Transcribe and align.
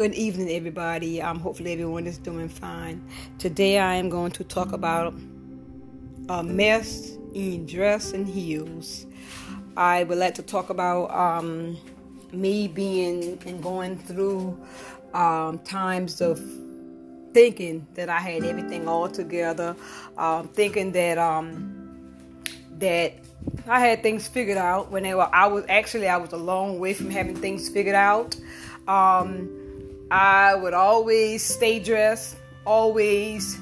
Good 0.00 0.14
evening, 0.14 0.48
everybody. 0.48 1.20
Um, 1.20 1.40
hopefully, 1.40 1.74
everyone 1.74 2.06
is 2.06 2.16
doing 2.16 2.48
fine. 2.48 3.06
Today, 3.38 3.78
I 3.78 3.96
am 3.96 4.08
going 4.08 4.30
to 4.30 4.42
talk 4.42 4.72
about 4.72 5.12
a 6.30 6.42
mess 6.42 7.18
in 7.34 7.66
dress 7.66 8.12
and 8.14 8.26
heels. 8.26 9.04
I 9.76 10.04
would 10.04 10.16
like 10.16 10.34
to 10.36 10.42
talk 10.42 10.70
about 10.70 11.10
um, 11.10 11.76
me 12.32 12.66
being 12.66 13.38
and 13.44 13.62
going 13.62 13.98
through 13.98 14.58
um, 15.12 15.58
times 15.58 16.22
of 16.22 16.40
thinking 17.34 17.86
that 17.92 18.08
I 18.08 18.20
had 18.20 18.42
everything 18.42 18.88
all 18.88 19.06
together, 19.06 19.76
um, 20.16 20.48
thinking 20.48 20.92
that 20.92 21.18
um, 21.18 22.08
that 22.78 23.12
I 23.68 23.80
had 23.80 24.02
things 24.02 24.26
figured 24.26 24.56
out. 24.56 24.90
When 24.90 25.02
they 25.02 25.12
were, 25.12 25.28
I 25.30 25.46
was 25.46 25.66
actually 25.68 26.08
I 26.08 26.16
was 26.16 26.32
a 26.32 26.38
long 26.38 26.80
way 26.80 26.94
from 26.94 27.10
having 27.10 27.36
things 27.36 27.68
figured 27.68 27.94
out. 27.94 28.34
Um, 28.88 29.59
I 30.10 30.54
would 30.54 30.74
always 30.74 31.42
stay 31.42 31.78
dressed, 31.78 32.36
always 32.66 33.58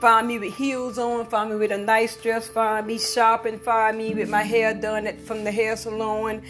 find 0.00 0.26
me 0.26 0.38
with 0.38 0.54
heels 0.54 0.98
on, 0.98 1.26
find 1.26 1.50
me 1.50 1.56
with 1.56 1.70
a 1.70 1.78
nice 1.78 2.16
dress, 2.16 2.48
find 2.48 2.86
me 2.86 2.98
shopping, 2.98 3.58
find 3.58 3.96
me 3.98 4.14
with 4.14 4.28
my 4.28 4.42
hair 4.42 4.74
done 4.74 5.06
at, 5.06 5.20
from 5.20 5.44
the 5.44 5.52
hair 5.52 5.76
salon, 5.76 6.42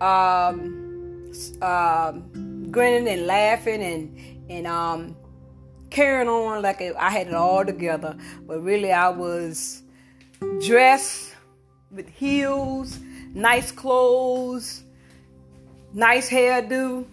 um, 0.00 1.30
uh, 1.62 2.12
grinning 2.70 3.08
and 3.08 3.26
laughing 3.26 3.82
and 3.82 4.50
and 4.50 4.66
um, 4.66 5.16
carrying 5.90 6.28
on 6.28 6.62
like 6.62 6.82
I 6.82 7.10
had 7.10 7.28
it 7.28 7.34
all 7.34 7.64
together. 7.64 8.16
But 8.46 8.60
really, 8.62 8.90
I 8.90 9.10
was 9.10 9.82
dressed 10.66 11.34
with 11.92 12.08
heels, 12.08 12.98
nice 13.34 13.70
clothes, 13.70 14.82
nice 15.92 16.28
hairdo 16.28 17.06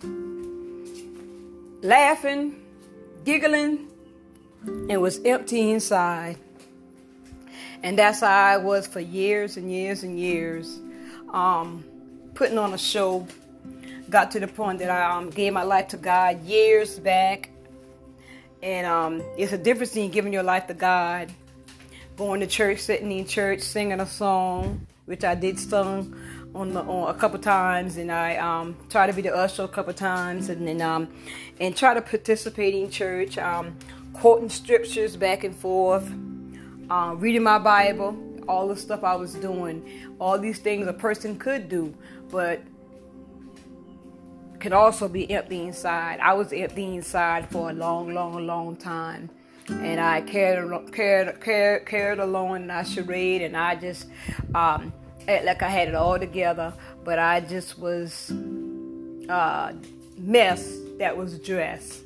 laughing, 1.81 2.55
giggling, 3.25 3.87
and 4.65 5.01
was 5.01 5.19
empty 5.23 5.71
inside. 5.71 6.37
And 7.83 7.97
that's 7.97 8.21
how 8.21 8.27
I 8.27 8.57
was 8.57 8.87
for 8.87 8.99
years 8.99 9.57
and 9.57 9.71
years 9.71 10.03
and 10.03 10.19
years. 10.19 10.79
Um, 11.31 11.83
putting 12.33 12.57
on 12.57 12.73
a 12.73 12.77
show. 12.77 13.27
Got 14.09 14.31
to 14.31 14.39
the 14.39 14.47
point 14.47 14.79
that 14.79 14.89
I 14.89 15.17
um, 15.17 15.29
gave 15.29 15.53
my 15.53 15.63
life 15.63 15.89
to 15.89 15.97
God 15.97 16.41
years 16.43 16.97
back. 16.97 17.49
And 18.63 18.87
um, 18.87 19.23
it's 19.37 19.51
a 19.51 19.57
difference 19.57 19.95
in 19.95 20.09
giving 20.09 20.33
your 20.33 20.43
life 20.43 20.67
to 20.67 20.73
God, 20.73 21.31
going 22.15 22.39
to 22.39 22.47
church, 22.47 22.79
sitting 22.79 23.11
in 23.11 23.25
church, 23.25 23.61
singing 23.61 23.99
a 23.99 24.05
song, 24.05 24.87
which 25.05 25.23
I 25.23 25.35
did 25.35 25.59
sing 25.59 26.15
on 26.57 26.73
the 26.73 26.81
on 26.81 27.15
a 27.15 27.17
couple 27.17 27.39
times, 27.39 27.97
and 27.97 28.11
I 28.11 28.37
um, 28.37 28.75
try 28.89 29.07
to 29.07 29.13
be 29.13 29.21
the 29.21 29.35
usher 29.35 29.63
a 29.63 29.67
couple 29.67 29.93
times, 29.93 30.49
and 30.49 30.67
then 30.67 30.81
um, 30.81 31.07
and 31.59 31.75
try 31.75 31.93
to 31.93 32.01
participate 32.01 32.73
in 32.73 32.89
church, 32.89 33.37
um, 33.37 33.77
quoting 34.13 34.49
scriptures 34.49 35.15
back 35.15 35.43
and 35.43 35.55
forth, 35.55 36.11
uh, 36.89 37.13
reading 37.17 37.43
my 37.43 37.59
Bible, 37.59 38.17
all 38.47 38.67
the 38.67 38.75
stuff 38.75 39.03
I 39.03 39.15
was 39.15 39.35
doing, 39.35 39.87
all 40.19 40.39
these 40.39 40.59
things 40.59 40.87
a 40.87 40.93
person 40.93 41.37
could 41.37 41.69
do, 41.69 41.93
but 42.29 42.61
can 44.59 44.73
also 44.73 45.07
be 45.07 45.29
empty 45.29 45.61
inside. 45.61 46.19
I 46.19 46.33
was 46.33 46.51
empty 46.51 46.95
inside 46.95 47.49
for 47.51 47.69
a 47.69 47.73
long, 47.73 48.13
long, 48.13 48.47
long 48.47 48.75
time. 48.75 49.29
And 49.69 49.99
I 49.99 50.21
carried, 50.21 50.93
carried, 50.93 51.41
carried, 51.41 51.85
carried 51.85 52.19
along 52.19 52.55
and 52.55 52.71
I 52.71 52.83
charade 52.83 53.41
and 53.41 53.55
I 53.55 53.75
just 53.75 54.07
um, 54.55 54.93
like 55.27 55.61
I 55.61 55.69
had 55.69 55.89
it 55.89 55.95
all 55.95 56.17
together, 56.17 56.73
but 57.03 57.19
I 57.19 57.41
just 57.41 57.77
was 57.77 58.31
a 58.31 59.33
uh, 59.33 59.73
mess 60.17 60.77
that 60.99 61.15
was 61.15 61.37
dressed. 61.39 62.01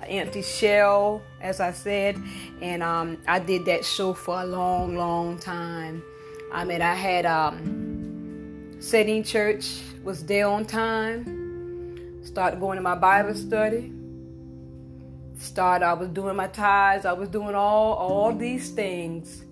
An 0.00 0.08
empty 0.08 0.42
shell, 0.42 1.22
as 1.40 1.60
I 1.60 1.72
said, 1.72 2.20
and 2.60 2.82
um, 2.82 3.18
I 3.28 3.38
did 3.38 3.64
that 3.66 3.84
show 3.84 4.12
for 4.12 4.40
a 4.40 4.44
long, 4.44 4.96
long 4.96 5.38
time. 5.38 6.02
I 6.52 6.64
mean, 6.64 6.82
I 6.82 6.94
had 6.94 7.26
um, 7.26 8.76
sitting 8.80 9.22
church, 9.22 9.80
was 10.02 10.24
there 10.24 10.48
on 10.48 10.66
time, 10.66 12.24
started 12.24 12.58
going 12.60 12.76
to 12.76 12.82
my 12.82 12.96
Bible 12.96 13.34
study. 13.34 13.92
Started, 15.38 15.84
I 15.84 15.92
was 15.92 16.08
doing 16.08 16.36
my 16.36 16.48
tithes, 16.48 17.06
I 17.06 17.12
was 17.12 17.28
doing 17.28 17.54
all 17.54 17.94
all 17.94 18.34
these 18.34 18.70
things 18.70 19.43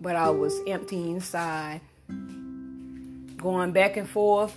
but 0.00 0.16
I 0.16 0.30
was 0.30 0.58
empty 0.66 1.10
inside. 1.10 1.80
Going 3.36 3.72
back 3.72 3.96
and 3.96 4.08
forth, 4.08 4.56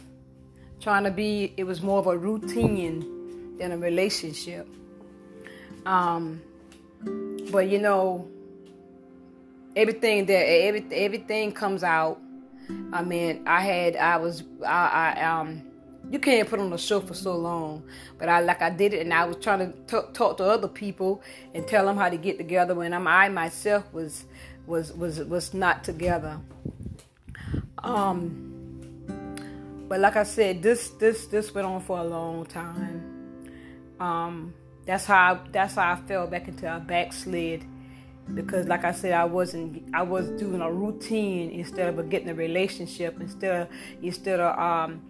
trying 0.79 1.03
to 1.05 1.11
be, 1.11 1.53
it 1.57 1.63
was 1.63 1.81
more 1.81 1.99
of 1.99 2.07
a 2.07 2.17
routine 2.17 3.57
than 3.57 3.71
a 3.71 3.77
relationship. 3.77 4.67
Um, 5.85 6.41
but 7.51 7.69
you 7.69 7.79
know, 7.79 8.27
everything 9.75 10.25
that 10.25 10.33
every, 10.33 10.85
everything 10.91 11.51
comes 11.51 11.83
out. 11.83 12.19
I 12.93 13.03
mean, 13.03 13.43
I 13.45 13.61
had, 13.61 13.95
I 13.95 14.17
was, 14.17 14.43
I, 14.65 15.15
I 15.17 15.23
um, 15.23 15.63
you 16.09 16.19
can't 16.19 16.49
put 16.49 16.59
on 16.59 16.71
a 16.71 16.77
show 16.77 16.99
for 16.99 17.13
so 17.13 17.35
long, 17.35 17.83
but 18.17 18.29
I 18.29 18.39
like 18.41 18.61
I 18.61 18.69
did 18.69 18.93
it, 18.93 19.01
and 19.01 19.13
I 19.13 19.25
was 19.25 19.37
trying 19.37 19.59
to 19.59 19.77
talk, 19.87 20.13
talk 20.13 20.37
to 20.37 20.45
other 20.45 20.67
people 20.67 21.21
and 21.53 21.67
tell 21.67 21.85
them 21.85 21.97
how 21.97 22.09
to 22.09 22.17
get 22.17 22.37
together. 22.37 22.75
When 22.75 22.93
I'm, 22.93 23.07
I 23.07 23.29
myself 23.29 23.91
was 23.93 24.25
was 24.65 24.93
was 24.93 25.19
was 25.19 25.53
not 25.53 25.83
together. 25.83 26.39
Um, 27.79 28.49
but 29.89 29.99
like 29.99 30.15
I 30.15 30.23
said, 30.23 30.63
this 30.63 30.89
this 30.91 31.27
this 31.27 31.53
went 31.53 31.67
on 31.67 31.81
for 31.81 31.99
a 31.99 32.03
long 32.03 32.45
time. 32.45 33.49
Um, 33.99 34.53
that's 34.85 35.05
how 35.05 35.33
I, 35.33 35.39
that's 35.51 35.75
how 35.75 35.91
I 35.91 35.95
fell 36.07 36.27
back 36.27 36.47
into 36.47 36.73
a 36.73 36.79
backslid 36.79 37.63
because 38.33 38.67
like 38.67 38.85
I 38.85 38.91
said, 38.91 39.13
I 39.13 39.25
wasn't 39.25 39.83
I 39.93 40.03
was 40.03 40.29
doing 40.31 40.61
a 40.61 40.71
routine 40.71 41.51
instead 41.51 41.87
of 41.87 42.09
getting 42.09 42.29
a 42.29 42.33
relationship 42.33 43.19
instead 43.19 43.61
of 43.61 43.67
instead 44.01 44.39
of 44.39 44.57
um, 44.57 45.01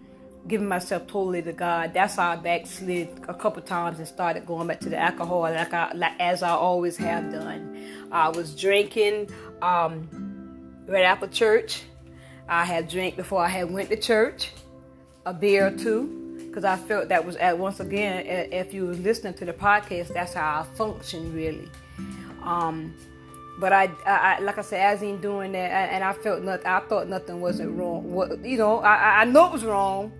giving 0.46 0.68
myself 0.68 1.06
totally 1.06 1.42
to 1.42 1.52
God. 1.52 1.94
That's 1.94 2.16
how 2.16 2.32
I 2.32 2.36
backslid 2.36 3.08
a 3.28 3.34
couple 3.34 3.62
times 3.62 3.98
and 3.98 4.06
started 4.06 4.46
going 4.46 4.66
back 4.66 4.80
to 4.80 4.88
the 4.90 4.98
alcohol, 4.98 5.40
like 5.40 5.72
I 5.72 5.92
like 5.94 6.12
as 6.20 6.42
I 6.42 6.50
always 6.50 6.96
have 6.98 7.32
done. 7.32 8.08
I 8.12 8.28
was 8.28 8.54
drinking 8.54 9.30
um, 9.62 10.08
right 10.86 11.04
after 11.04 11.26
church. 11.26 11.82
I 12.48 12.64
had 12.64 12.88
drank 12.88 13.16
before 13.16 13.42
I 13.42 13.48
had 13.48 13.70
went 13.70 13.88
to 13.88 13.96
church, 13.96 14.50
a 15.24 15.32
beer 15.32 15.68
or 15.68 15.70
two, 15.70 16.46
because 16.46 16.64
I 16.64 16.76
felt 16.76 17.08
that 17.08 17.24
was 17.24 17.36
at 17.36 17.58
once 17.58 17.80
again. 17.80 18.26
If 18.52 18.74
you 18.74 18.86
were 18.86 18.94
listening 18.94 19.34
to 19.34 19.46
the 19.46 19.54
podcast, 19.54 20.12
that's 20.12 20.34
how 20.34 20.60
I 20.60 20.76
function 20.76 21.34
really. 21.34 21.68
Um, 22.42 22.94
but 23.58 23.72
I, 23.72 23.90
I, 24.04 24.40
like 24.40 24.58
I 24.58 24.62
said, 24.62 24.80
as 24.80 25.02
in 25.02 25.20
doing 25.20 25.52
that, 25.52 25.70
and 25.70 26.04
I 26.04 26.12
felt 26.12 26.42
nothing. 26.42 26.66
I 26.66 26.80
thought 26.80 27.08
nothing 27.08 27.40
wasn't 27.40 27.78
wrong. 27.78 28.12
What 28.12 28.44
you 28.44 28.58
know, 28.58 28.80
I, 28.80 29.22
I 29.22 29.24
know 29.24 29.46
it 29.46 29.52
was 29.52 29.64
wrong, 29.64 30.12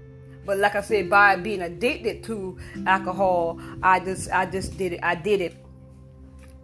but 0.44 0.58
like 0.58 0.74
I 0.74 0.80
said, 0.80 1.08
by 1.08 1.36
being 1.36 1.62
addicted 1.62 2.22
to 2.24 2.58
alcohol, 2.86 3.60
I 3.82 4.00
just 4.00 4.30
I 4.30 4.46
just 4.46 4.76
did 4.76 4.94
it. 4.94 5.00
I 5.02 5.14
did 5.14 5.40
it, 5.40 5.56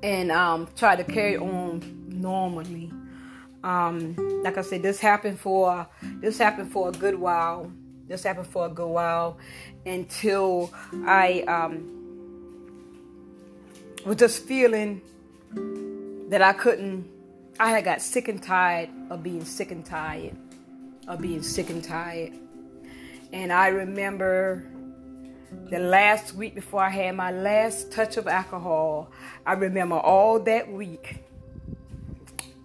and 0.02 0.30
um, 0.30 0.68
tried 0.76 0.96
to 0.96 1.04
carry 1.04 1.36
on 1.36 1.82
normally. 2.08 2.92
Um, 3.62 4.14
like 4.42 4.56
I 4.56 4.62
said, 4.62 4.82
this 4.82 5.00
happened 5.00 5.38
for 5.38 5.86
this 6.20 6.38
happened 6.38 6.72
for 6.72 6.88
a 6.88 6.92
good 6.92 7.14
while. 7.14 7.70
This 8.08 8.24
happened 8.24 8.48
for 8.48 8.66
a 8.66 8.68
good 8.68 8.88
while 8.88 9.38
until 9.86 10.72
I 11.06 11.42
um, 11.42 12.00
was 14.04 14.16
just 14.16 14.44
feeling 14.44 15.00
that 16.28 16.42
I 16.42 16.52
couldn't. 16.52 17.08
I 17.58 17.70
had 17.70 17.84
got 17.84 18.00
sick 18.00 18.28
and 18.28 18.42
tired 18.42 18.88
of 19.10 19.22
being 19.22 19.44
sick 19.44 19.70
and 19.70 19.84
tired 19.84 20.36
of 21.06 21.20
being 21.20 21.42
sick 21.42 21.70
and 21.70 21.82
tired. 21.82 22.32
And 23.32 23.52
I 23.52 23.68
remember 23.68 24.64
the 25.70 25.78
last 25.78 26.34
week 26.34 26.54
before 26.54 26.82
I 26.82 26.90
had 26.90 27.14
my 27.14 27.30
last 27.30 27.92
touch 27.92 28.16
of 28.16 28.26
alcohol, 28.26 29.10
I 29.46 29.52
remember 29.52 29.96
all 29.96 30.40
that 30.40 30.70
week, 30.70 31.22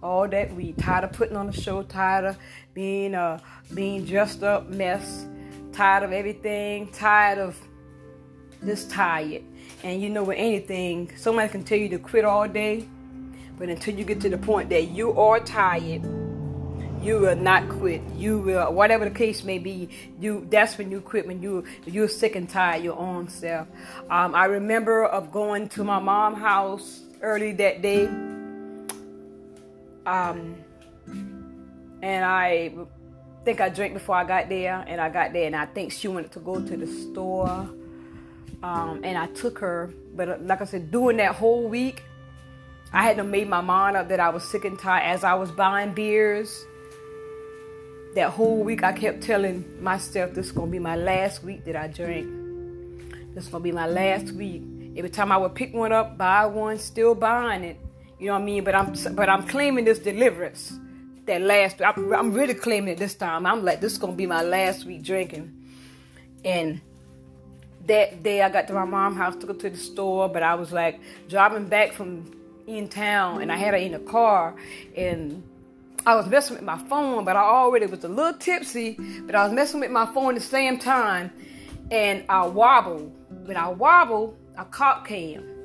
all 0.02 0.28
that 0.28 0.54
week, 0.54 0.74
tired 0.78 1.04
of 1.04 1.12
putting 1.12 1.36
on 1.36 1.48
a 1.48 1.52
show, 1.52 1.82
tired 1.82 2.24
of 2.24 2.38
being 2.74 3.14
a 3.14 3.20
uh, 3.20 3.38
being 3.74 4.04
dressed 4.04 4.42
up 4.42 4.68
mess, 4.68 5.26
tired 5.72 6.02
of 6.02 6.12
everything, 6.12 6.90
tired 6.90 7.38
of 7.38 7.56
just 8.64 8.90
tired. 8.90 9.42
And 9.84 10.02
you 10.02 10.10
know, 10.10 10.24
with 10.24 10.38
anything, 10.38 11.12
somebody 11.16 11.48
can 11.48 11.62
tell 11.62 11.78
you 11.78 11.88
to 11.90 11.98
quit 11.98 12.24
all 12.24 12.48
day, 12.48 12.88
but 13.56 13.68
until 13.68 13.94
you 13.94 14.04
get 14.04 14.20
to 14.22 14.28
the 14.28 14.38
point 14.38 14.68
that 14.70 14.88
you 14.88 15.12
are 15.12 15.38
tired 15.38 16.25
you 17.02 17.18
will 17.18 17.36
not 17.36 17.68
quit. 17.68 18.02
You 18.14 18.38
will, 18.38 18.72
whatever 18.72 19.04
the 19.04 19.10
case 19.14 19.44
may 19.44 19.58
be, 19.58 19.88
you 20.20 20.46
that's 20.50 20.78
when 20.78 20.90
you 20.90 21.00
quit 21.00 21.26
when 21.26 21.42
you 21.42 21.64
you're 21.84 22.08
sick 22.08 22.36
and 22.36 22.48
tired 22.48 22.82
your 22.82 22.98
own 22.98 23.28
self. 23.28 23.68
Um, 24.10 24.34
I 24.34 24.46
remember 24.46 25.04
of 25.04 25.32
going 25.32 25.68
to 25.70 25.84
my 25.84 25.98
mom's 25.98 26.38
house 26.38 27.00
early 27.20 27.52
that 27.52 27.82
day, 27.82 28.06
um, 30.06 30.56
and 32.02 32.24
I 32.24 32.72
think 33.44 33.60
I 33.60 33.68
drank 33.68 33.94
before 33.94 34.16
I 34.16 34.24
got 34.24 34.48
there, 34.48 34.84
and 34.86 35.00
I 35.00 35.08
got 35.08 35.32
there, 35.32 35.46
and 35.46 35.56
I 35.56 35.66
think 35.66 35.92
she 35.92 36.08
wanted 36.08 36.32
to 36.32 36.40
go 36.40 36.60
to 36.60 36.76
the 36.76 36.86
store 36.86 37.68
um, 38.62 39.00
and 39.04 39.16
I 39.16 39.26
took 39.28 39.58
her. 39.58 39.92
But 40.14 40.28
uh, 40.28 40.36
like 40.40 40.60
I 40.60 40.64
said, 40.64 40.90
during 40.90 41.18
that 41.18 41.34
whole 41.34 41.68
week, 41.68 42.02
I 42.92 43.02
hadn't 43.02 43.30
made 43.30 43.48
my 43.48 43.60
mind 43.60 43.96
up 43.96 44.08
that 44.08 44.20
I 44.20 44.30
was 44.30 44.44
sick 44.44 44.64
and 44.64 44.78
tired 44.78 45.04
as 45.04 45.24
I 45.24 45.34
was 45.34 45.50
buying 45.50 45.92
beers. 45.92 46.64
That 48.16 48.30
whole 48.30 48.64
week, 48.64 48.82
I 48.82 48.92
kept 48.92 49.22
telling 49.22 49.62
myself, 49.82 50.32
"This 50.32 50.46
is 50.46 50.52
gonna 50.52 50.70
be 50.70 50.78
my 50.78 50.96
last 50.96 51.44
week 51.44 51.66
that 51.66 51.76
I 51.76 51.86
drink. 51.86 52.26
This 53.34 53.44
is 53.44 53.50
gonna 53.50 53.62
be 53.62 53.72
my 53.72 53.86
last 53.86 54.32
week." 54.32 54.62
Every 54.96 55.10
time 55.10 55.30
I 55.30 55.36
would 55.36 55.54
pick 55.54 55.74
one 55.74 55.92
up, 55.92 56.16
buy 56.16 56.46
one, 56.46 56.78
still 56.78 57.14
buying 57.14 57.62
it. 57.62 57.76
You 58.18 58.28
know 58.28 58.32
what 58.32 58.40
I 58.40 58.44
mean? 58.44 58.64
But 58.64 58.74
I'm 58.74 58.94
but 59.14 59.28
I'm 59.28 59.46
claiming 59.46 59.84
this 59.84 59.98
deliverance. 59.98 60.72
That 61.26 61.42
last, 61.42 61.82
I'm, 61.82 62.14
I'm 62.14 62.32
really 62.32 62.54
claiming 62.54 62.94
it 62.94 62.98
this 62.98 63.14
time. 63.14 63.44
I'm 63.44 63.62
like, 63.62 63.82
this 63.82 63.92
is 63.92 63.98
gonna 63.98 64.14
be 64.14 64.24
my 64.24 64.42
last 64.42 64.86
week 64.86 65.02
drinking. 65.02 65.52
And 66.42 66.80
that 67.86 68.22
day, 68.22 68.40
I 68.40 68.48
got 68.48 68.66
to 68.68 68.72
my 68.72 68.86
mom's 68.86 69.18
house, 69.18 69.36
took 69.36 69.50
her 69.50 69.54
to 69.56 69.68
the 69.68 69.76
store. 69.76 70.30
But 70.30 70.42
I 70.42 70.54
was 70.54 70.72
like 70.72 71.00
driving 71.28 71.66
back 71.66 71.92
from 71.92 72.32
in 72.66 72.88
town, 72.88 73.42
and 73.42 73.52
I 73.52 73.56
had 73.56 73.74
her 73.74 73.78
in 73.78 73.92
the 73.92 73.98
car, 73.98 74.54
and 74.96 75.42
I 76.06 76.14
was 76.14 76.26
messing 76.26 76.56
with 76.56 76.64
my 76.64 76.78
phone, 76.88 77.24
but 77.24 77.36
I 77.36 77.40
already 77.40 77.86
was 77.86 78.04
a 78.04 78.08
little 78.08 78.38
tipsy. 78.38 78.96
But 79.26 79.34
I 79.34 79.44
was 79.44 79.52
messing 79.52 79.80
with 79.80 79.90
my 79.90 80.06
phone 80.06 80.36
at 80.36 80.40
the 80.40 80.46
same 80.46 80.78
time, 80.78 81.32
and 81.90 82.24
I 82.28 82.46
wobbled. 82.46 83.12
When 83.44 83.56
I 83.56 83.68
wobbled, 83.68 84.36
a 84.56 84.64
cop 84.64 85.06
came 85.06 85.56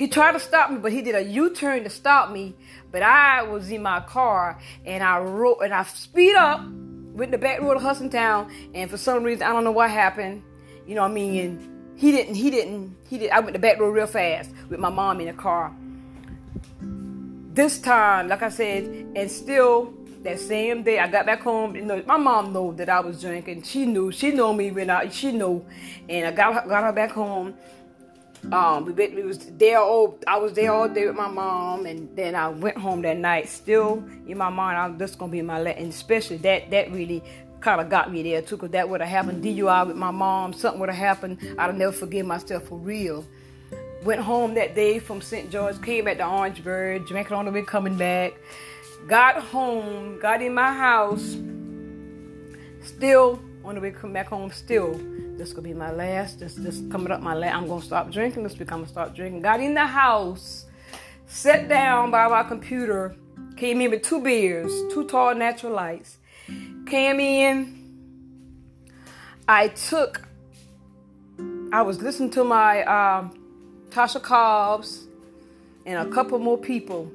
he 0.00 0.08
tried 0.08 0.32
to 0.32 0.40
stop 0.40 0.70
me, 0.70 0.78
but 0.78 0.92
he 0.92 1.02
did 1.02 1.14
a 1.14 1.22
U-turn 1.22 1.84
to 1.84 1.90
stop 1.90 2.30
me. 2.30 2.54
But 2.90 3.02
I 3.02 3.42
was 3.42 3.70
in 3.70 3.82
my 3.82 4.00
car 4.00 4.58
and 4.86 5.04
I 5.04 5.18
wrote 5.18 5.58
and 5.58 5.74
I 5.74 5.82
speed 5.82 6.34
up, 6.36 6.62
with 7.12 7.30
the 7.30 7.36
back 7.36 7.60
road 7.60 7.76
of 7.76 7.82
Hudson 7.82 8.08
Town, 8.08 8.50
and 8.72 8.90
for 8.90 8.96
some 8.96 9.22
reason 9.24 9.42
I 9.42 9.52
don't 9.52 9.62
know 9.62 9.72
what 9.72 9.90
happened. 9.90 10.42
You 10.86 10.94
know 10.94 11.02
what 11.02 11.10
I 11.10 11.14
mean? 11.14 11.92
He 11.96 12.12
didn't. 12.12 12.34
He 12.34 12.50
didn't. 12.50 12.96
He 13.10 13.18
did. 13.18 13.30
I 13.30 13.40
went 13.40 13.52
the 13.52 13.58
back 13.58 13.78
road 13.78 13.90
real 13.90 14.06
fast 14.06 14.52
with 14.70 14.80
my 14.80 14.88
mom 14.88 15.20
in 15.20 15.26
the 15.26 15.34
car. 15.34 15.70
This 17.52 17.80
time, 17.80 18.28
like 18.28 18.42
I 18.42 18.48
said, 18.48 18.84
and 19.16 19.30
still 19.30 19.94
that 20.22 20.38
same 20.38 20.82
day 20.82 20.98
I 20.98 21.08
got 21.08 21.26
back 21.26 21.40
home. 21.40 21.74
You 21.74 21.82
know, 21.82 22.02
my 22.06 22.16
mom 22.16 22.52
knew 22.52 22.74
that 22.76 22.88
I 22.88 23.00
was 23.00 23.20
drinking. 23.20 23.62
She 23.62 23.86
knew. 23.86 24.12
She 24.12 24.30
knew 24.30 24.52
me 24.52 24.70
when 24.70 24.90
I. 24.90 25.08
She 25.08 25.32
knew, 25.32 25.64
and 26.08 26.28
I 26.28 26.30
got 26.30 26.68
got 26.68 26.84
her 26.84 26.92
back 26.92 27.10
home 27.10 27.54
um, 28.52 28.86
we, 28.86 28.92
we 28.92 29.22
was 29.22 29.38
there 29.38 29.80
all 29.80 30.18
I 30.26 30.38
was 30.38 30.54
there 30.54 30.72
all 30.72 30.88
day 30.88 31.06
with 31.06 31.16
my 31.16 31.28
mom, 31.28 31.86
and 31.86 32.08
then 32.16 32.34
I 32.34 32.48
went 32.48 32.76
home 32.76 33.02
that 33.02 33.18
night. 33.18 33.48
Still 33.48 34.02
in 34.26 34.38
my 34.38 34.48
mind, 34.48 34.78
I'm 34.78 34.98
just 34.98 35.18
gonna 35.18 35.30
be 35.30 35.42
my 35.42 35.60
let, 35.60 35.76
and 35.78 35.88
especially 35.88 36.38
that 36.38 36.70
that 36.70 36.90
really 36.90 37.22
kind 37.60 37.80
of 37.80 37.90
got 37.90 38.10
me 38.10 38.22
there 38.22 38.40
too, 38.40 38.56
cause 38.56 38.70
that 38.70 38.88
would 38.88 39.02
have 39.02 39.10
happened. 39.10 39.44
DUI 39.44 39.86
with 39.86 39.96
my 39.96 40.10
mom, 40.10 40.52
something 40.54 40.80
would 40.80 40.88
have 40.88 40.98
happened. 40.98 41.38
I'd 41.58 41.76
never 41.76 41.92
forgive 41.92 42.24
myself 42.26 42.64
for 42.64 42.78
real. 42.78 43.26
Went 44.04 44.20
home 44.20 44.54
that 44.54 44.74
day 44.74 44.98
from 44.98 45.20
St. 45.20 45.50
George, 45.50 45.80
came 45.82 46.08
at 46.08 46.18
the 46.18 46.26
Orangeburg, 46.26 47.06
drinking 47.06 47.36
on 47.36 47.44
the 47.44 47.50
way 47.50 47.62
coming 47.62 47.96
back. 47.96 48.34
Got 49.06 49.42
home, 49.42 50.18
got 50.18 50.40
in 50.40 50.54
my 50.54 50.72
house, 50.72 51.36
still 52.80 53.40
on 53.64 53.74
the 53.74 53.80
way 53.80 53.90
come 53.90 54.12
back 54.12 54.28
home, 54.28 54.50
still 54.50 54.98
this 55.40 55.54
gonna 55.54 55.68
be 55.68 55.74
my 55.74 55.90
last. 55.90 56.38
This 56.38 56.54
this 56.54 56.82
coming 56.90 57.10
up 57.10 57.22
my 57.22 57.34
last. 57.34 57.54
I'm 57.56 57.66
gonna 57.66 57.80
stop 57.80 58.10
drinking 58.10 58.42
this 58.42 58.58
week. 58.58 58.70
I'm 58.70 58.80
gonna 58.80 58.88
stop 58.88 59.14
drinking. 59.14 59.40
Got 59.40 59.60
in 59.60 59.72
the 59.72 59.86
house, 59.86 60.66
sat 61.26 61.66
down 61.66 62.10
by 62.10 62.28
my 62.28 62.42
computer, 62.42 63.16
came 63.56 63.80
in 63.80 63.90
with 63.90 64.02
two 64.02 64.20
beers, 64.20 64.70
two 64.92 65.06
tall 65.06 65.34
natural 65.34 65.72
lights. 65.72 66.18
Came 66.86 67.20
in. 67.20 67.76
I 69.48 69.68
took. 69.68 70.28
I 71.72 71.82
was 71.82 72.02
listening 72.02 72.30
to 72.32 72.44
my 72.44 72.82
uh, 72.82 73.28
Tasha 73.90 74.22
Cobbs 74.22 75.06
and 75.84 76.08
a 76.08 76.10
couple 76.12 76.38
more 76.38 76.58
people. 76.58 77.10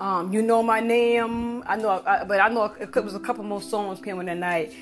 Um, 0.00 0.32
you 0.32 0.40
know 0.40 0.62
my 0.62 0.80
name. 0.80 1.62
I 1.66 1.76
know, 1.76 2.02
I, 2.06 2.24
but 2.24 2.40
I 2.40 2.48
know 2.48 2.74
it 2.80 3.04
was 3.04 3.14
a 3.14 3.20
couple 3.20 3.44
more 3.44 3.60
songs 3.60 4.00
came 4.00 4.18
in 4.20 4.26
that 4.26 4.38
night. 4.38 4.72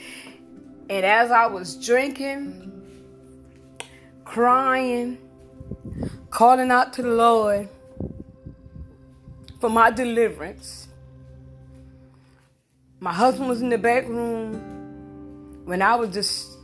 And 0.89 1.05
as 1.05 1.31
I 1.31 1.47
was 1.47 1.75
drinking, 1.85 2.73
crying, 4.25 5.19
calling 6.31 6.71
out 6.71 6.93
to 6.95 7.03
the 7.03 7.11
Lord 7.11 7.69
for 9.61 9.69
my 9.69 9.91
deliverance, 9.91 10.89
my 13.01 13.13
husband 13.13 13.49
was 13.49 13.61
in 13.61 13.71
the 13.71 13.79
back 13.79 14.07
room 14.07 15.65
when 15.65 15.83
I 15.83 15.97
was 15.97 16.11
just 16.11 16.58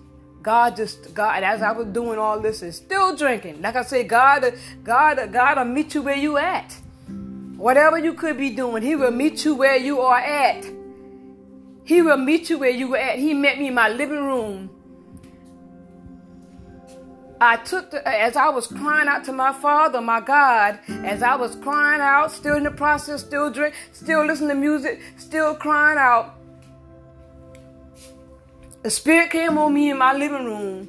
God 0.45 0.77
just 0.77 1.15
God 1.15 1.43
as 1.43 1.63
I 1.63 1.73
was 1.73 1.87
doing 1.87 2.19
all 2.19 2.39
this 2.39 2.61
and 2.61 2.73
still 2.73 3.17
drinking. 3.17 3.63
Like 3.63 3.77
I 3.77 3.83
said, 3.83 4.09
God 4.09 4.53
God 4.85 5.33
God 5.33 5.57
will 5.57 5.65
meet 5.65 5.95
you 5.95 6.03
where 6.03 6.17
you 6.17 6.37
at. 6.37 6.71
Whatever 7.57 7.99
you 7.99 8.13
could 8.13 8.37
be 8.37 8.51
doing, 8.51 8.83
He 8.83 8.95
will 8.95 9.11
meet 9.11 9.45
you 9.45 9.55
where 9.55 9.77
you 9.77 10.01
are 10.01 10.19
at. 10.19 10.67
He 11.85 12.03
will 12.03 12.19
meet 12.19 12.51
you 12.51 12.59
where 12.59 12.71
you 12.71 12.89
were 12.89 12.99
at. 12.99 13.19
He 13.19 13.33
met 13.33 13.59
me 13.59 13.69
in 13.69 13.75
my 13.75 13.89
living 13.89 14.23
room. 14.23 14.69
I 17.41 17.57
took 17.57 17.91
the, 17.91 18.07
as 18.07 18.37
I 18.37 18.51
was 18.51 18.67
crying 18.67 19.09
out 19.09 19.25
to 19.25 19.33
my 19.33 19.53
Father, 19.53 20.01
my 20.01 20.21
God, 20.21 20.79
as 20.89 21.23
I 21.23 21.37
was 21.37 21.57
crying 21.57 22.01
out, 22.01 22.33
still 22.33 22.57
in 22.57 22.65
the 22.65 22.71
process, 22.71 23.23
still 23.23 23.51
drink, 23.51 23.75
still 23.93 24.25
listening 24.27 24.51
to 24.51 24.55
music, 24.55 25.01
still 25.17 25.55
crying 25.55 25.99
out. 25.99 26.37
The 28.85 28.91
Spirit 28.91 29.31
came 29.31 29.57
on 29.57 29.73
me 29.73 29.89
in 29.89 29.97
my 29.97 30.13
living 30.13 30.45
room, 30.45 30.89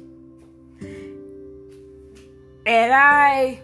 and 2.66 2.92
I 2.92 3.62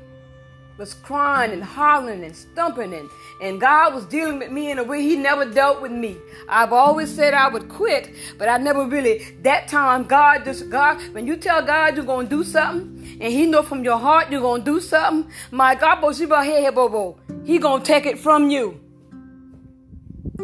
was 0.78 0.94
crying 0.94 1.52
and 1.52 1.62
hollering 1.62 2.24
and 2.24 2.34
stumping 2.34 2.94
and, 2.94 3.10
and 3.42 3.60
God 3.60 3.92
was 3.92 4.06
dealing 4.06 4.38
with 4.38 4.50
me 4.50 4.70
in 4.70 4.78
a 4.78 4.84
way 4.84 5.02
he 5.02 5.16
never 5.16 5.44
dealt 5.44 5.82
with 5.82 5.92
me. 5.92 6.16
I've 6.48 6.72
always 6.72 7.14
said 7.14 7.34
I 7.34 7.48
would 7.48 7.68
quit, 7.68 8.14
but 8.38 8.48
I 8.48 8.56
never 8.56 8.86
really 8.86 9.36
that 9.42 9.68
time 9.68 10.04
God 10.04 10.46
just 10.46 10.70
God 10.70 10.98
when 11.12 11.26
you 11.26 11.36
tell 11.36 11.60
God 11.62 11.94
you're 11.94 12.06
gonna 12.06 12.26
do 12.26 12.42
something 12.42 13.18
and 13.20 13.30
he 13.30 13.44
know 13.44 13.62
from 13.62 13.84
your 13.84 13.98
heart 13.98 14.32
you're 14.32 14.40
gonna 14.40 14.64
do 14.64 14.80
something, 14.80 15.30
my 15.50 15.74
God 15.74 16.00
he 17.44 17.58
gonna 17.58 17.84
take 17.84 18.06
it 18.06 18.18
from 18.18 18.48
you. 18.48 18.80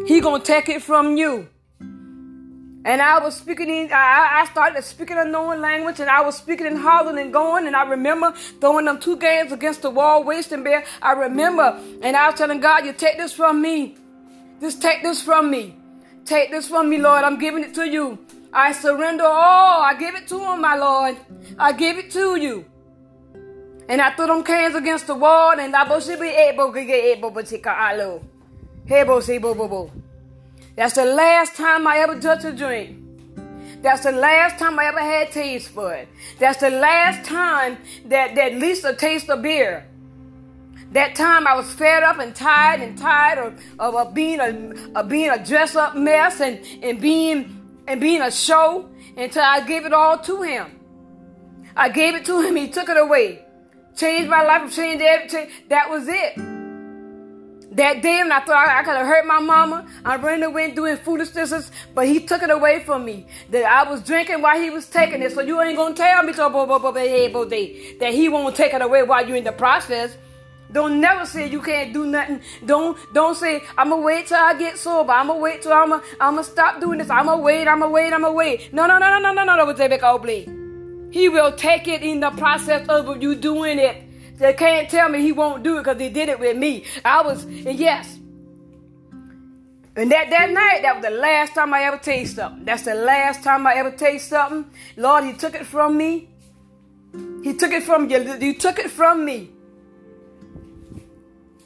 He 0.05 0.21
gonna 0.21 0.43
take 0.43 0.69
it 0.69 0.83
from 0.83 1.17
you. 1.17 1.49
And 2.89 3.03
I 3.03 3.19
was 3.19 3.35
speaking 3.35 3.69
in, 3.69 3.93
I, 3.93 4.41
I 4.41 4.45
started 4.51 4.83
speaking 4.83 5.15
a 5.19 5.23
known 5.23 5.61
language 5.61 5.99
and 5.99 6.09
I 6.09 6.21
was 6.21 6.35
speaking 6.35 6.65
in 6.65 6.75
Holland 6.75 7.19
and 7.19 7.31
going. 7.31 7.67
And 7.67 7.75
I 7.75 7.87
remember 7.87 8.33
throwing 8.59 8.85
them 8.85 8.99
two 8.99 9.15
games 9.15 9.51
against 9.51 9.83
the 9.83 9.91
wall, 9.91 10.23
wasting 10.23 10.63
bear. 10.63 10.83
I 10.99 11.11
remember, 11.11 11.79
and 12.01 12.17
I 12.17 12.25
was 12.31 12.39
telling 12.39 12.59
God, 12.59 12.87
You 12.87 12.93
take 12.93 13.17
this 13.17 13.31
from 13.31 13.61
me. 13.61 13.95
Just 14.59 14.81
take 14.81 15.03
this 15.03 15.21
from 15.21 15.51
me. 15.51 15.75
Take 16.25 16.49
this 16.49 16.67
from 16.67 16.89
me, 16.89 16.97
Lord. 16.97 17.23
I'm 17.23 17.37
giving 17.37 17.63
it 17.63 17.75
to 17.75 17.87
you. 17.87 18.17
I 18.51 18.71
surrender 18.71 19.23
all. 19.23 19.83
I 19.83 19.93
give 19.93 20.15
it 20.15 20.27
to 20.29 20.39
him, 20.39 20.59
my 20.59 20.75
Lord. 20.75 21.15
I 21.59 21.73
give 21.73 21.99
it 21.99 22.09
to 22.13 22.37
you. 22.37 22.65
And 23.87 24.01
I 24.01 24.15
threw 24.15 24.25
them 24.25 24.43
cans 24.43 24.73
against 24.73 25.05
the 25.05 25.13
wall 25.13 25.59
and 25.59 25.75
I 25.75 25.87
was 25.87 26.09
able 26.09 26.73
to 26.73 26.85
get 26.85 27.17
able 27.17 27.31
to 27.33 27.43
take 27.43 27.67
a 27.67 27.69
alo. 27.69 28.23
That's 30.79 30.95
the 30.95 31.03
last 31.03 31.57
time 31.57 31.85
I 31.85 31.97
ever 31.97 32.17
touched 32.21 32.45
a 32.45 32.53
drink. 32.53 32.95
That's 33.81 34.03
the 34.03 34.13
last 34.13 34.57
time 34.57 34.79
I 34.79 34.85
ever 34.85 35.01
had 35.01 35.29
taste 35.29 35.67
for 35.67 35.93
it. 35.93 36.07
That's 36.39 36.61
the 36.61 36.69
last 36.69 37.27
time 37.27 37.77
that, 38.05 38.35
that 38.35 38.53
Lisa 38.53 38.95
tasted 38.95 39.41
beer. 39.41 39.85
That 40.93 41.15
time 41.15 41.47
I 41.47 41.55
was 41.55 41.69
fed 41.73 42.03
up 42.03 42.19
and 42.19 42.33
tired 42.33 42.79
and 42.79 42.97
tired 42.97 43.39
of, 43.77 43.93
of, 43.93 44.13
being 44.13 44.39
a 44.39 44.97
of 44.97 45.09
being 45.09 45.29
a 45.29 45.45
dress 45.45 45.75
up 45.75 45.97
mess 45.97 46.39
and, 46.39 46.65
and 46.81 47.01
being 47.01 47.59
and 47.85 47.99
being 47.99 48.21
a 48.21 48.31
show 48.31 48.89
until 49.17 49.43
I 49.43 49.67
gave 49.67 49.85
it 49.85 49.91
all 49.91 50.17
to 50.19 50.43
him. 50.43 50.79
I 51.75 51.89
gave 51.89 52.15
it 52.15 52.23
to 52.27 52.39
him, 52.39 52.55
he 52.55 52.69
took 52.69 52.87
it 52.87 52.95
away. 52.95 53.43
Changed 53.97 54.29
my 54.29 54.43
life, 54.43 54.73
changed 54.73 55.03
everything. 55.03 55.49
That 55.67 55.89
was 55.89 56.07
it. 56.07 56.58
That 57.71 58.01
day 58.01 58.21
when 58.23 58.31
I 58.31 58.39
thought 58.39 58.67
I, 58.67 58.79
I 58.79 58.83
could 58.83 58.95
have 58.95 59.05
hurt 59.05 59.27
my 59.27 59.39
mama, 59.39 59.87
I 60.03 60.15
ran 60.15 60.41
away 60.41 60.71
doing 60.71 60.97
foolishness, 60.97 61.71
but 61.93 62.07
he 62.07 62.25
took 62.25 62.41
it 62.41 62.49
away 62.49 62.83
from 62.83 63.05
me. 63.05 63.27
That 63.51 63.65
I 63.65 63.89
was 63.89 64.01
drinking 64.01 64.41
while 64.41 64.59
he 64.59 64.71
was 64.71 64.87
taking 64.87 65.21
it. 65.21 65.33
So 65.33 65.41
you 65.41 65.61
ain't 65.61 65.77
gonna 65.77 65.93
tell 65.93 66.23
me 66.23 66.33
that 66.33 68.11
he 68.11 68.29
won't 68.29 68.55
take 68.55 68.73
it 68.73 68.81
away 68.81 69.03
while 69.03 69.27
you're 69.27 69.37
in 69.37 69.43
the 69.43 69.51
process. 69.51 70.17
Don't 70.71 70.99
never 71.01 71.25
say 71.25 71.47
you 71.49 71.61
can't 71.61 71.93
do 71.93 72.05
nothing. 72.05 72.41
Don't 72.65 72.97
don't 73.13 73.35
say 73.35 73.61
I'ma 73.77 73.97
wait 73.97 74.27
till 74.27 74.37
I 74.37 74.57
get 74.57 74.77
sober. 74.77 75.11
I'ma 75.11 75.35
wait 75.35 75.61
till 75.63 75.73
I'ma 75.73 75.99
I'ma 76.19 76.43
stop 76.43 76.79
doing 76.79 76.99
this. 76.99 77.09
I'ma 77.09 77.37
wait. 77.37 77.67
I'ma 77.67 77.87
wait. 77.87 78.13
I'ma 78.13 78.31
wait. 78.31 78.71
No 78.73 78.85
no 78.85 78.99
no 78.99 79.19
no 79.19 79.31
no 79.31 79.43
no 79.43 79.55
no 79.55 79.65
no. 79.65 81.09
He 81.11 81.27
will 81.27 81.51
take 81.53 81.87
it 81.87 82.03
in 82.03 82.19
the 82.19 82.29
process 82.31 82.87
of 82.87 83.21
you 83.21 83.33
doing 83.35 83.79
it. 83.79 84.08
They 84.39 84.53
can't 84.53 84.89
tell 84.89 85.09
me 85.09 85.21
he 85.21 85.33
won't 85.33 85.63
do 85.63 85.77
it 85.77 85.83
because 85.83 86.01
he 86.01 86.09
did 86.09 86.29
it 86.29 86.39
with 86.39 86.57
me. 86.57 86.85
I 87.05 87.21
was, 87.23 87.43
and 87.45 87.75
yes, 87.79 88.17
And 89.95 90.11
that, 90.11 90.29
that 90.29 90.51
night, 90.51 90.81
that 90.83 90.95
was 90.95 91.05
the 91.05 91.11
last 91.11 91.53
time 91.55 91.73
I 91.73 91.83
ever 91.83 91.97
tasted 91.97 92.37
something. 92.37 92.65
That's 92.65 92.83
the 92.83 92.95
last 92.95 93.43
time 93.43 93.67
I 93.67 93.75
ever 93.75 93.91
tasted 93.91 94.29
something. 94.29 94.65
Lord, 94.97 95.25
He 95.25 95.33
took 95.33 95.55
it 95.55 95.65
from 95.65 95.97
me. 95.97 96.29
He 97.43 97.53
took 97.55 97.71
it 97.71 97.83
from 97.83 98.09
you. 98.09 98.37
You 98.39 98.53
took 98.55 98.79
it 98.79 98.91
from 98.91 99.25
me. 99.25 99.51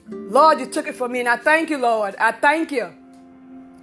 Lord, 0.09 0.59
you 0.59 0.67
took 0.67 0.87
it 0.87 0.95
from 0.95 1.13
me, 1.13 1.21
and 1.21 1.29
I 1.29 1.37
thank 1.37 1.69
you, 1.69 1.77
Lord. 1.77 2.15
I 2.17 2.31
thank 2.33 2.71
you. 2.71 2.93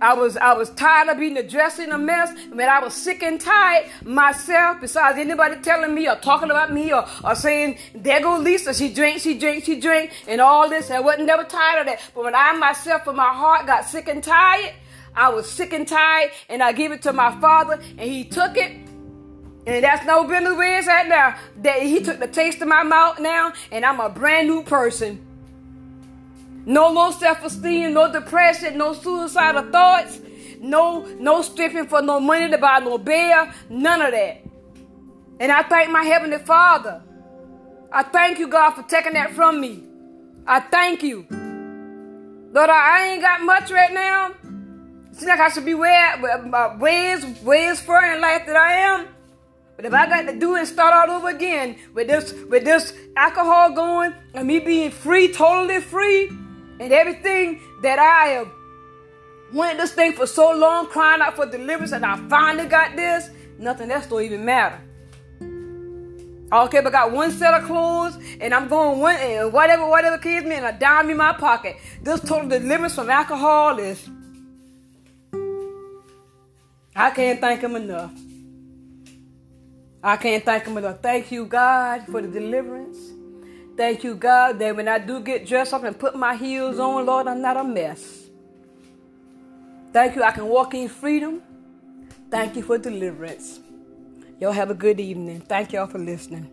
I 0.01 0.15
was 0.15 0.37
I 0.37 0.55
was 0.55 0.71
tired 0.71 1.09
of 1.09 1.19
being 1.19 1.35
dressed 1.47 1.79
in 1.79 1.93
a 1.93 1.99
mess. 1.99 2.31
I 2.31 2.55
mean, 2.55 2.69
I 2.69 2.81
was 2.81 2.95
sick 2.95 3.23
and 3.23 3.41
tired 3.41 3.91
myself. 4.05 4.81
Besides 4.81 5.19
anybody 5.19 5.57
telling 5.61 5.95
me 5.95 6.09
or 6.09 6.17
talking 6.17 6.51
about 6.51 6.73
me 6.73 6.93
or, 6.93 7.07
or 7.23 7.35
saying, 7.35 7.79
"There 7.95 8.21
go 8.21 8.39
Lisa, 8.39 8.73
she 8.73 8.93
drank, 8.93 9.21
she 9.21 9.39
drank, 9.39 9.65
she 9.65 9.79
drank," 9.79 10.13
and 10.27 10.41
all 10.41 10.69
this. 10.71 10.91
I 10.91 11.01
wasn't 11.01 11.27
never 11.27 11.45
tired 11.45 11.81
of 11.81 11.87
that. 11.87 12.01
But 12.15 12.25
when 12.25 12.35
I 12.35 12.53
myself, 12.57 13.07
in 13.07 13.17
my 13.17 13.33
heart, 13.33 13.67
got 13.67 13.85
sick 13.85 14.09
and 14.09 14.25
tired, 14.25 14.73
I 15.15 15.29
was 15.31 15.51
sick 15.51 15.73
and 15.73 15.87
tired, 15.87 16.31
and 16.49 16.63
I 16.63 16.73
gave 16.73 16.93
it 16.93 17.03
to 17.03 17.13
my 17.13 17.39
father, 17.41 17.75
and 17.75 18.01
he 18.01 18.25
took 18.25 18.57
it. 18.57 18.73
And 19.67 19.85
that's 19.85 20.07
no 20.07 20.25
business 20.25 20.57
where 20.57 20.79
it's 20.79 20.89
at 20.89 21.09
now. 21.09 21.37
That 21.59 21.83
he 21.83 22.01
took 22.01 22.19
the 22.19 22.27
taste 22.27 22.63
of 22.63 22.69
my 22.69 22.83
mouth 22.83 23.21
now, 23.21 23.53
and 23.71 23.85
I'm 23.85 24.01
a 24.01 24.09
brand 24.09 24.49
new 24.49 24.63
person. 24.63 25.27
No 26.67 26.91
low 26.91 27.11
self-esteem, 27.11 27.95
no 27.95 28.13
depression, 28.13 28.77
no 28.77 28.93
suicidal 28.93 29.71
thoughts, 29.71 30.21
no 30.61 31.05
no 31.19 31.43
stripping 31.43 31.87
for 31.87 32.03
no 32.03 32.21
money 32.21 32.51
to 32.51 32.59
buy 32.59 32.81
no 32.81 32.99
beer, 32.99 33.53
none 33.69 34.03
of 34.03 34.13
that. 34.13 34.45
And 35.41 35.51
I 35.51 35.63
thank 35.63 35.91
my 35.91 36.05
heavenly 36.05 36.39
Father. 36.39 37.03
I 37.93 38.03
thank 38.03 38.39
you, 38.39 38.47
God, 38.47 38.73
for 38.73 38.83
taking 38.83 39.15
that 39.15 39.33
from 39.33 39.61
me. 39.61 39.83
I 40.47 40.61
thank 40.61 41.03
you. 41.03 41.27
Lord, 42.53 42.69
I 42.69 43.13
ain't 43.13 43.23
got 43.23 43.41
much 43.41 43.71
right 43.71 43.93
now. 43.93 44.35
Seems 45.13 45.29
like 45.29 45.41
I 45.41 45.49
should 45.49 45.65
be 45.65 45.75
where 45.75 46.55
uh, 46.55 46.77
ways 46.79 47.25
ways 47.43 47.81
further 47.81 48.15
in 48.15 48.21
life 48.21 48.47
that 48.47 48.57
I 48.57 48.73
am. 48.75 49.09
But 49.77 49.87
if 49.87 49.95
I 49.95 50.07
got 50.07 50.31
to 50.31 50.39
do 50.39 50.57
it 50.57 50.61
and 50.61 50.69
start 50.69 50.93
all 50.93 51.17
over 51.17 51.29
again 51.31 51.77
with 51.95 52.07
this 52.07 52.35
with 52.51 52.65
this 52.65 52.93
alcohol 53.17 53.73
going 53.73 54.15
and 54.35 54.47
me 54.47 54.59
being 54.59 54.91
free, 54.91 55.33
totally 55.33 55.81
free, 55.81 56.31
and 56.81 56.93
everything 56.93 57.61
that 57.83 57.99
I 57.99 58.29
have 58.29 58.49
went 59.53 59.79
this 59.79 59.93
thing 59.93 60.15
for 60.15 60.27
so 60.27 60.51
long, 60.53 60.87
crying 60.87 61.21
out 61.21 61.37
for 61.37 61.47
deliverance, 61.47 61.93
and 61.93 62.05
I 62.05 62.17
finally 62.29 62.67
got 62.67 62.97
this, 62.97 63.29
nothing 63.59 63.91
else 63.91 64.07
don't 64.07 64.23
even 64.23 64.45
matter. 64.45 64.81
Okay, 66.53 66.81
but 66.81 66.91
got 66.91 67.13
one 67.13 67.31
set 67.31 67.55
of 67.55 67.65
clothes, 67.65 68.19
and 68.41 68.53
I'm 68.55 68.67
going 68.67 68.99
one, 68.99 69.17
and 69.17 69.53
whatever, 69.53 69.87
whatever 69.87 70.19
kids 70.19 70.47
me, 70.47 70.57
and 70.57 70.67
a 70.67 70.73
dime 70.73 71.11
in 71.11 71.17
my 71.17 71.35
pocket. 71.35 71.77
This 72.03 72.21
total 72.21 72.49
deliverance 72.49 72.95
from 72.95 73.11
alcohol 73.11 73.79
is. 73.79 74.09
I 76.97 77.11
can't 77.11 77.41
thank 77.41 77.61
him 77.61 77.77
enough. 77.77 78.13
I 80.03 80.17
can't 80.17 80.45
thank 80.45 80.65
him 80.65 80.79
enough. 80.79 81.01
Thank 81.01 81.31
you, 81.31 81.45
God, 81.45 82.07
for 82.07 82.23
the 82.23 82.29
deliverance. 82.29 83.20
Thank 83.81 84.05
you, 84.05 84.15
God, 84.15 84.59
that 84.59 84.77
when 84.77 84.89
I 84.89 84.99
do 84.99 85.21
get 85.21 85.47
dressed 85.47 85.73
up 85.73 85.85
and 85.85 85.99
put 85.99 86.15
my 86.15 86.37
heels 86.37 86.79
on, 86.79 87.07
Lord, 87.07 87.27
I'm 87.27 87.41
not 87.41 87.57
a 87.57 87.65
mess. 87.65 88.29
Thank 89.91 90.17
you, 90.17 90.23
I 90.23 90.33
can 90.33 90.45
walk 90.49 90.75
in 90.75 90.87
freedom. 90.87 91.43
Thank 92.31 92.57
you 92.57 92.63
for 92.63 92.77
deliverance. 92.77 93.61
Y'all 94.39 94.53
have 94.53 94.69
a 94.69 94.75
good 94.75 95.01
evening. 95.01 95.41
Thank 95.41 95.73
y'all 95.73 95.87
for 95.87 95.99
listening. 95.99 96.51